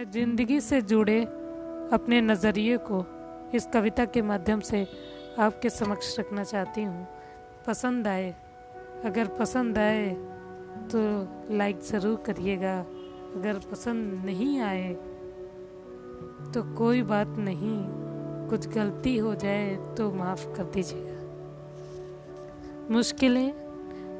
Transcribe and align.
मैं 0.00 0.10
ज़िंदगी 0.12 0.60
से 0.60 0.80
जुड़े 0.82 1.20
अपने 1.92 2.20
नज़रिए 2.20 2.76
को 2.90 2.98
इस 3.54 3.66
कविता 3.72 4.04
के 4.04 4.20
माध्यम 4.22 4.60
से 4.60 4.86
आपके 5.38 5.70
समक्ष 5.70 6.18
रखना 6.18 6.44
चाहती 6.44 6.82
हूँ। 6.82 7.06
पसंद 7.66 8.06
आए, 8.08 8.30
अगर 9.04 9.26
पसंद 9.40 9.78
आए 9.78 10.08
तो 10.92 11.02
लाइक 11.56 11.80
ज़रूर 11.82 12.16
करिएगा। 12.26 12.78
अगर 13.36 13.58
पसंद 13.70 14.24
नहीं 14.24 14.60
आए 14.60 14.88
तो 16.54 16.62
कोई 16.78 17.02
बात 17.04 17.36
नहीं, 17.38 17.78
कुछ 18.50 18.68
गलती 18.68 19.16
हो 19.18 19.34
जाए 19.36 19.76
तो 19.98 20.10
माफ़ 20.14 20.46
कर 20.56 20.64
दीजिएगा। 20.64 21.20
मुश्किलें 22.90 23.52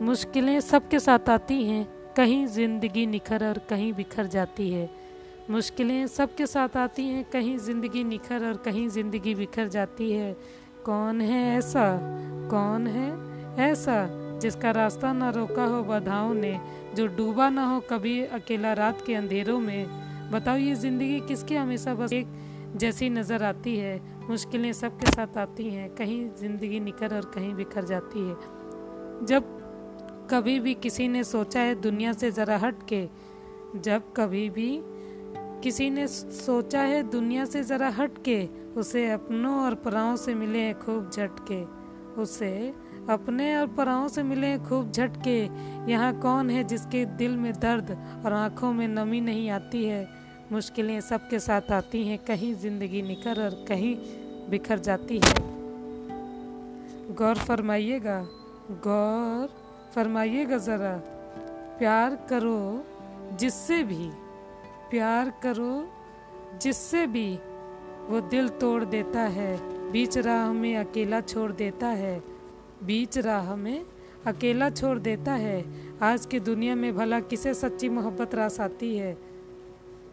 मुश्किलें 0.03 0.61
सबके 0.63 0.99
साथ 1.01 1.29
आती 1.31 1.63
हैं, 1.65 1.85
कहीं 2.17 2.47
ज़िंदगी 2.49 3.07
निखर 3.09 3.49
और 3.49 3.59
कहीं 3.71 3.93
बिखर 3.95 4.27
जाती 4.29 4.71
है। 4.71 5.00
मुश्किलें 5.51 6.07
सबके 6.07 6.47
साथ 6.47 6.77
आती 6.77 7.05
हैं। 7.05 7.25
कहीं 7.25 7.57
ज़िंदगी 7.59 8.03
निखर 8.05 8.45
और 8.47 8.57
कहीं 8.57 8.89
ज़िंदगी 8.89 9.35
बिखर 9.35 9.69
जाती 9.69 10.11
है। 10.13 10.33
कौन 10.85 11.21
है 11.21 11.57
ऐसा? 11.57 11.87
कौन 12.51 12.87
है 12.87 13.09
ऐसा 13.63 13.97
जिसका 14.39 14.71
रास्ता 14.71 15.13
ना 15.13 15.31
रोका 15.31 15.65
हो 15.65 15.83
बाधाओं 15.83 16.35
ने, 16.35 16.59
जो 16.95 17.07
डूबा 17.07 17.49
ना 17.51 17.65
हो 17.67 17.81
कभी 17.81 18.21
अकेला 18.23 18.73
रात 18.73 19.03
के 19.07 19.15
अंधेरों 19.15 19.59
में? 19.61 19.87
बताओ, 20.33 20.57
ये 20.57 20.75
ज़िंदगी 20.75 21.19
किसकी 21.21 21.55
हमेशा 21.55 21.95
बस 21.95 22.13
एक 22.13 22.27
जैसी 22.77 23.09
नज़र 23.11 23.43
आती 23.43 23.77
है? 23.77 24.01
मुश्किलें 24.31 24.73
सबके 24.73 25.11
साथ 25.13 25.39
आती 25.39 25.69
हैं। 25.71 25.89
कहीं 25.95 26.29
ज़िंदगी 26.31 26.81
निखर 26.81 27.15
और 27.15 27.31
कहीं 27.35 27.55
बिखर 27.55 27.85
जाती 27.85 28.21
है। 28.21 29.27
जब 29.27 29.59
कभी 30.31 30.59
भी 30.61 30.75
किसी 30.77 31.09
ने 31.09 31.25
सोचा 31.25 31.61
है 31.61 31.75
दुनिया 31.81 32.13
से 32.13 32.31
ज़रा 32.31 32.59
हट 32.59 32.87
के 32.89 33.07
जब 33.77 34.13
कभी 34.17 34.49
भी 34.51 34.71
किसी 35.63 35.89
ने 35.91 36.07
सोचा 36.09 36.81
है 36.81 37.03
दुनिया 37.03 37.45
से 37.45 37.63
ज़रा 37.63 37.89
हट 37.89 38.19
के 38.25 38.45
उसे 38.77 39.11
अपनों 39.11 39.55
और 39.63 39.75
पराओं 39.75 40.15
से 40.17 40.35
मिले 40.35 40.73
खूब 40.75 41.11
झटके। 41.11 41.63
उसे 42.23 42.53
अपने 43.11 43.55
और 43.57 43.67
पराओं 43.67 44.07
से 44.09 44.23
मिले 44.23 44.57
खूब 44.59 44.91
झटके। 44.93 45.39
यहाँ 45.91 46.13
कौन 46.21 46.51
है 46.51 46.65
जिसके 46.65 47.05
दिल 47.19 47.37
में 47.37 47.53
दर्द 47.53 47.91
और 48.27 48.33
आँखों 48.33 48.73
में 48.73 48.87
नमी 48.89 49.21
नहीं 49.21 49.51
आती 49.51 49.85
है? 49.85 50.09
मुश्किलें 50.53 51.01
सबके 51.01 51.39
साथ 51.39 51.71
आती 51.73 52.07
हैं, 52.07 52.19
कहीं 52.19 52.55
ज़िंदगी 52.55 53.03
निकर 53.03 53.43
और 53.45 53.65
कहीं 53.69 53.95
बिखर 54.51 54.79
जाती 54.79 55.19
है। 55.19 55.35
गौर 57.15 57.39
फरमाइएगा 57.39 58.19
गौर 58.85 59.49
फरमाइएगा 59.95 60.59
ज़रा, 60.59 60.97
प्यार 61.79 62.15
करो 62.31 62.85
जिससे 63.37 63.83
भी 63.83 64.11
प्यार 64.91 65.31
करो, 65.43 65.89
जिससे 66.63 67.07
भी 67.07 67.39
वो 68.09 68.21
दिल 68.21 68.49
तोड़ 68.49 68.85
देता 68.85 69.21
है, 69.21 69.57
बीच 69.93 70.19
राह 70.19 70.53
में 70.53 70.77
अकेला 70.77 71.21
छोड़ 71.21 71.53
देता 71.53 71.87
है, 71.87 72.23
बीच 72.85 73.19
राह 73.19 73.55
में 73.57 73.85
अकेला 74.27 74.71
छोड़ 74.71 74.99
देता 74.99 75.33
है। 75.33 75.65
आज 76.03 76.27
की 76.27 76.41
दुनिया 76.41 76.75
में 76.75 76.95
भला 76.97 77.21
किसे 77.21 77.55
सच्ची 77.55 77.89
मोहब्बत 77.89 78.35
रास 78.35 78.61
आती 78.61 78.97
है? 78.97 79.17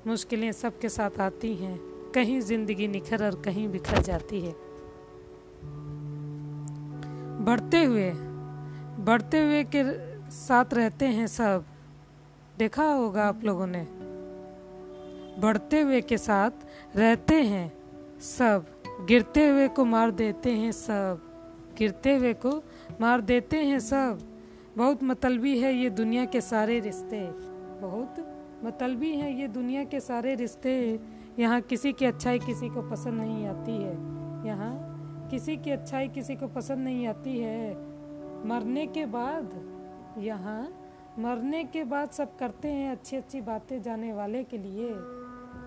मुश्किलें 0.07 0.51
सबके 0.51 0.89
साथ 0.89 1.19
आती 1.19 1.53
हैं, 1.55 1.77
कहीं 2.15 2.39
ज़िंदगी 2.41 2.87
निखर 2.87 3.25
और 3.25 3.41
कहीं 3.41 3.67
बिखर 3.67 4.01
जाती 4.01 4.41
है। 4.41 4.55
बढ़ते 7.45 7.83
हुए 7.83 8.11
बढ़ते 8.99 9.43
हुए 9.43 9.63
के 9.63 9.83
साथ 10.31 10.73
रहते 10.73 11.05
हैं 11.05 11.27
सब। 11.27 11.65
देखा 12.57 12.83
होगा 12.83 13.27
आप 13.27 13.43
लोगों 13.43 13.67
ने 13.67 13.85
बढ़ते 15.39 15.81
हुए 15.81 16.01
के 16.01 16.17
साथ 16.17 16.51
रहते 16.95 17.41
हैं 17.41 17.71
सब। 18.19 18.65
गिरते 19.07 19.49
हुए 19.49 19.67
को 19.67 19.85
मार 19.85 20.11
देते 20.11 20.51
हैं 20.51 20.71
सब। 20.71 21.21
गिरते 21.77 22.15
हुए 22.15 22.33
को 22.33 22.63
मार 23.01 23.21
देते 23.21 23.57
हैं 23.57 23.79
सब। 23.79 24.19
बहुत 24.77 25.03
मतलबी 25.03 25.59
है 25.59 25.73
ये 25.73 25.89
दुनिया 25.89 26.25
के 26.25 26.41
सारे 26.41 26.79
रिश्ते। 26.79 27.19
बहुत 27.81 28.15
मतलबी 28.63 29.11
है 29.15 29.39
ये 29.39 29.47
दुनिया 29.47 29.83
के 29.83 29.99
सारे 29.99 30.35
रिश्ते। 30.35 30.99
यहाँ 31.39 31.61
किसी 31.61 31.93
की 31.93 32.05
अच्छाई 32.05 32.39
किसी 32.39 32.69
को 32.69 32.81
पसंद 32.81 33.21
नहीं 33.21 33.47
आती 33.47 33.71
है। 33.71 33.93
यहाँ 34.47 34.73
किसी 35.31 35.57
की 35.57 35.71
अच्छाई 35.71 36.07
किसी 36.07 36.35
को 36.35 36.47
पसंद 36.47 36.79
नहीं 36.79 37.07
आती 37.07 37.39
है। 37.39 37.71
मरने 38.47 38.87
के 38.87 39.05
बाद, 39.05 39.49
यहाँ 40.17 40.73
मरने 41.19 41.63
के 41.63 41.83
बाद 41.83 42.09
सब 42.09 42.37
करते 42.37 42.67
हैं 42.67 42.91
अच्छी 42.91 43.17
अच्छी 43.17 43.41
बातें 43.41 43.81
जाने 43.81 44.13
वाले 44.13 44.43
के 44.43 44.57
लिए। 44.57 44.89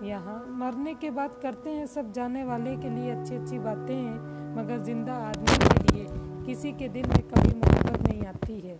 यहाँ। 0.03 0.45
मरने 0.49 0.93
के 0.93 1.09
बाद 1.11 1.39
करते 1.41 1.69
हैं 1.69 1.85
सब, 1.85 2.11
जाने 2.11 2.43
वाले 2.43 2.77
के 2.77 2.89
लिए 2.89 3.11
अच्छी 3.11 3.35
अच्छी 3.35 3.59
बातें 3.59 3.95
हैं, 3.95 4.55
मगर 4.55 4.77
ज़िंदा 4.83 5.13
आदमी 5.13 5.57
के 5.57 5.93
लिए 5.93 6.05
किसी 6.45 6.71
के 6.71 6.89
दिल 6.89 7.07
में 7.07 7.23
कभी 7.23 7.55
मोहब्बत 7.55 8.07
नहीं 8.07 8.25
आती 8.25 8.59
है। 8.59 8.79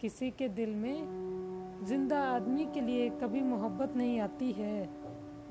किसी 0.00 0.30
के 0.30 0.48
दिल 0.48 0.74
में 0.74 1.84
ज़िंदा 1.86 2.22
आदमी 2.24 2.64
के 2.74 2.80
लिए 2.80 3.08
कभी 3.22 3.42
मोहब्बत 3.42 3.96
नहीं 3.96 4.20
आती 4.20 4.52
है। 4.52 4.88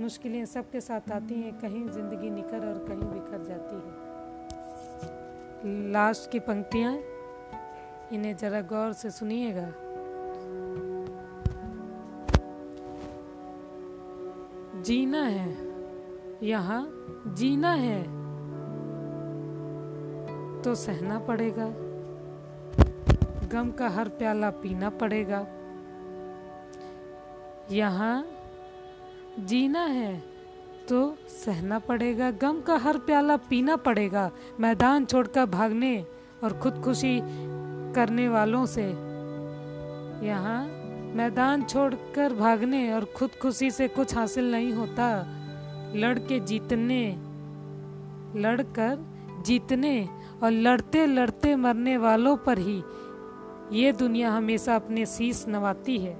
मुश्किलें 0.01 0.45
सबके 0.45 0.81
साथ 0.81 1.11
आती 1.11 1.35
हैं, 1.35 1.59
कहीं 1.59 1.87
ज़िंदगी 1.87 2.29
निखर 2.29 2.67
और 2.67 2.85
कहीं 2.87 3.11
बिखर 3.11 3.43
जाती 3.43 3.75
है। 3.75 3.91
लास्ट 5.91 6.31
की 6.31 6.39
पंक्तियाँ, 6.39 6.97
इन्हें 8.13 8.35
जरा 8.37 8.61
गौर 8.61 8.93
से 8.93 9.11
सुनिएगा। 9.11 9.71
जीना 14.83 15.23
है। 15.23 15.57
यहाँ 16.43 16.81
जीना 17.27 17.71
है। 17.71 18.03
तो 20.61 20.75
सहना 20.75 21.19
पड़ेगा। 21.19 21.67
गम 23.47 23.71
का 23.71 23.89
हर 23.89 24.09
प्याला 24.09 24.49
पीना 24.49 24.89
पड़ेगा। 24.89 25.45
यहाँ 27.71 28.27
जीना 29.39 29.79
है 29.79 30.23
तो 30.89 31.17
सहना 31.29 31.79
पड़ेगा। 31.79 32.31
गम 32.31 32.61
का 32.61 32.77
हर 32.77 32.97
प्याला 32.97 33.37
पीना 33.37 33.75
पड़ेगा। 33.75 34.31
मैदान 34.59 35.05
छोड़कर 35.05 35.45
भागने 35.45 36.05
और 36.43 36.59
खुदकुशी 36.59 37.19
करने 37.93 38.29
वालों 38.29 38.65
से। 38.65 38.83
यहाँ 40.27 40.76
मैदान 41.15 41.63
छोड़कर 41.63 42.33
भागने 42.33 42.91
और 42.93 43.05
खुदकुशी 43.15 43.69
से 43.71 43.87
कुछ 43.87 44.15
हासिल 44.15 44.51
नहीं 44.51 44.73
होता। 44.73 45.07
लड़के 45.95 46.39
जीतने, 46.39 47.03
लड़कर 48.35 48.97
जीतने 49.45 50.07
और 50.43 50.51
लड़ते 50.51 51.05
लड़ते 51.05 51.55
मरने 51.55 51.97
वालों 51.97 52.35
पर 52.37 52.57
ही 52.57 52.81
ये 53.71 53.91
दुनिया 53.91 54.31
हमेशा 54.31 54.75
अपने 54.75 55.05
शीश 55.05 55.43
नवाती 55.47 55.97
है। 55.97 56.15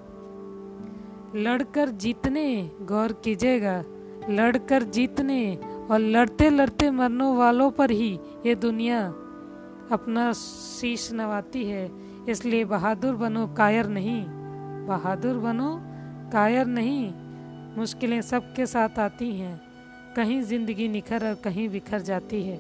लड़कर 1.36 1.90
जीतने, 1.90 2.72
गौर 2.82 3.12
कीजिएगा, 3.24 3.84
लड़कर 4.30 4.84
जीतने 4.84 5.56
और 5.92 6.00
लड़ते 6.00 6.50
लड़ते 6.50 6.90
मरने 6.92 7.36
वालों 7.36 7.70
पर 7.72 7.92
ही 7.92 8.12
ये 8.46 8.56
दुनिया 8.56 9.06
अपना 9.92 10.32
शीश 10.34 11.12
नवाती 11.14 11.66
है, 11.66 11.90
इसलिए 12.30 12.66
बहादुर 12.66 13.16
बनो 13.16 13.46
कायर 13.48 13.88
नहीं। 13.90 14.26
बहादुर 14.88 15.38
बनो, 15.38 15.80
कायर 16.32 16.66
नहीं, 16.66 17.14
मुश्किलें 17.78 18.22
सबके 18.22 18.66
साथ 18.66 19.00
आती 19.00 19.32
हैं। 19.40 19.62
कहीं 20.16 20.42
ज़िंदगी 20.42 20.88
निखर 20.88 21.28
और 21.28 21.36
कहीं 21.36 21.70
बिखर 21.70 22.02
जाती 22.02 22.42
है। 22.44 22.60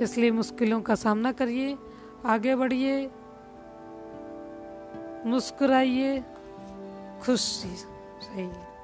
इसलिए 0.00 0.30
मुश्किलों 0.30 0.80
का 0.80 0.94
सामना 0.94 1.32
करिए, 1.32 1.76
आगे 2.26 2.54
बढ़िए, 2.54 3.10
मुस्कुराइए, 5.26 6.18
खुश 7.22 7.62
रहिए। 7.64 8.77